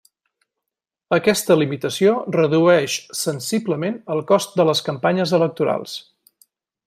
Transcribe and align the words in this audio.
Aquesta 1.17 1.57
limitació 1.63 2.13
redueix 2.37 2.97
sensiblement 3.19 4.01
el 4.17 4.23
cost 4.33 4.59
de 4.61 4.67
les 4.71 4.83
campanyes 4.89 5.35
electorals. 5.41 5.97